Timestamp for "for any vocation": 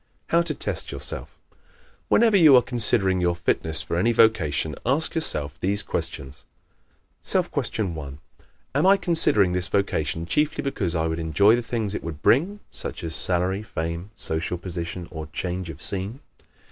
3.83-4.73